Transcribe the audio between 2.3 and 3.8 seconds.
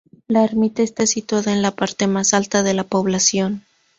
alta de la población.